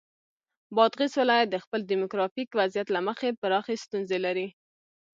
[0.75, 4.47] بادغیس ولایت د خپل دیموګرافیک وضعیت له مخې پراخې ستونزې لري.